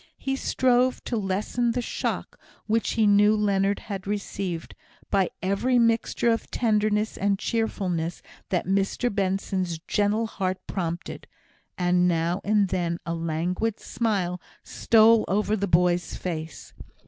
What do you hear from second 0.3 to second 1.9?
strove to lessen the